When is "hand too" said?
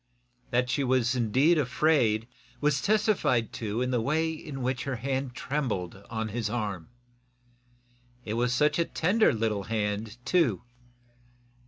9.65-10.63